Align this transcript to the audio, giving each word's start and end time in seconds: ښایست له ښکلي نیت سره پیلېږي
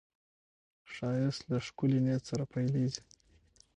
ښایست 0.93 1.41
له 1.51 1.57
ښکلي 1.67 1.99
نیت 2.05 2.23
سره 2.29 2.43
پیلېږي 2.53 3.03